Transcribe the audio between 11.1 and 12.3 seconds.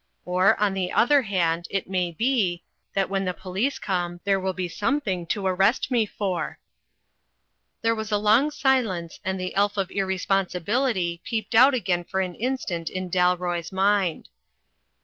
peeped out again for